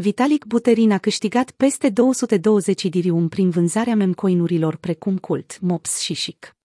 [0.00, 6.56] Vitalik Buterin a câștigat peste 220 dirium prin vânzarea memcoinurilor precum Cult, Mops și Chic.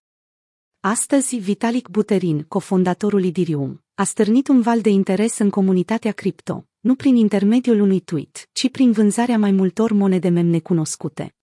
[0.80, 6.94] Astăzi, Vitalik Buterin, cofondatorul Idirium, a stârnit un val de interes în comunitatea cripto, nu
[6.94, 11.34] prin intermediul unui tweet, ci prin vânzarea mai multor monede mem necunoscute.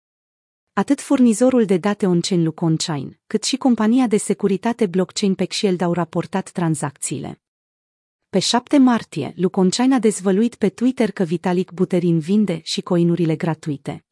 [0.73, 6.51] Atât furnizorul de date on-chain Luconchain, cât și compania de securitate blockchain Pexield au raportat
[6.51, 7.41] tranzacțiile.
[8.31, 14.05] Pe 7 martie, Luconchain a dezvăluit pe Twitter că Vitalik Buterin vinde și coinurile gratuite.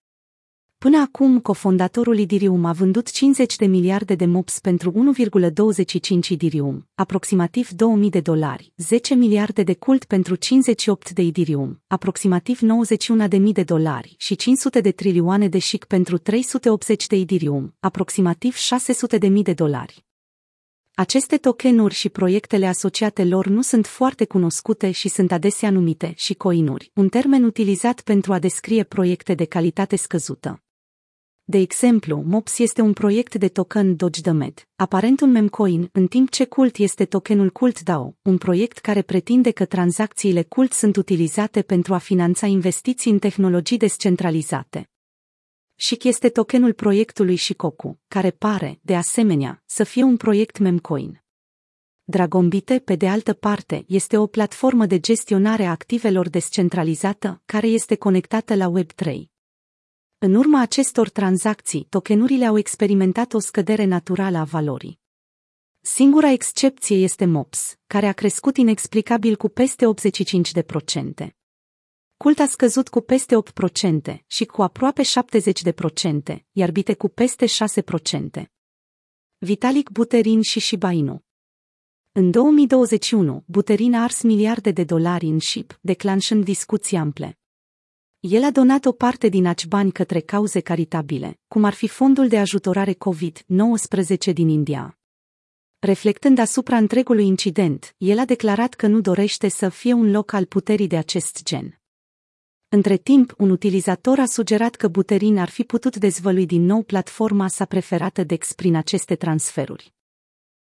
[0.77, 7.69] Până acum, cofondatorul Idirium a vândut 50 de miliarde de MOPS pentru 1,25 Idirium, aproximativ
[7.69, 13.53] 2000 de dolari, 10 miliarde de cult pentru 58 de Idirium, aproximativ 91 de mii
[13.53, 19.27] de dolari și 500 de trilioane de SHIC pentru 380 de Idirium, aproximativ 600 de
[19.27, 20.07] mii de dolari.
[20.99, 26.33] Aceste tokenuri și proiectele asociate lor nu sunt foarte cunoscute și sunt adesea numite și
[26.33, 30.63] coinuri, un termen utilizat pentru a descrie proiecte de calitate scăzută.
[31.43, 36.45] De exemplu, MOPS este un proiect de token Dogedemed, aparent un memcoin, în timp ce
[36.45, 41.93] Cult este tokenul Cult DAO, un proiect care pretinde că tranzacțiile Cult sunt utilizate pentru
[41.93, 44.88] a finanța investiții în tehnologii descentralizate.
[45.81, 51.23] SHIC este tokenul proiectului Shikoku, care pare, de asemenea, să fie un proiect memcoin.
[52.03, 57.95] Dragombite, pe de altă parte, este o platformă de gestionare a activelor descentralizată, care este
[57.95, 59.23] conectată la Web3.
[60.17, 64.99] În urma acestor tranzacții, tokenurile au experimentat o scădere naturală a valorii.
[65.81, 69.85] Singura excepție este MOPS, care a crescut inexplicabil cu peste
[71.25, 71.38] 85%.
[72.23, 73.35] Cult a scăzut cu peste
[74.13, 75.01] 8% și cu aproape
[76.33, 78.43] 70%, iar Bite cu peste 6%.
[79.37, 81.23] Vitalik Buterin și Shiba Inu
[82.11, 87.39] În 2021, Buterin a ars miliarde de dolari în SHIB, declanșând discuții ample.
[88.19, 92.27] El a donat o parte din aci bani către cauze caritabile, cum ar fi fondul
[92.27, 94.99] de ajutorare COVID-19 din India.
[95.79, 100.45] Reflectând asupra întregului incident, el a declarat că nu dorește să fie un loc al
[100.45, 101.78] puterii de acest gen.
[102.71, 107.47] Între timp, un utilizator a sugerat că Buterin ar fi putut dezvălui din nou platforma
[107.47, 109.93] sa preferată DEX prin aceste transferuri.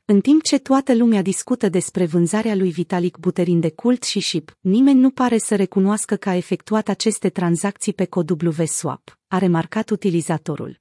[0.05, 4.57] În timp ce toată lumea discută despre vânzarea lui Vitalik Buterin de cult și SHIP,
[4.59, 9.89] nimeni nu pare să recunoască că a efectuat aceste tranzacții pe cod WSwap, a remarcat
[9.89, 10.79] utilizatorul.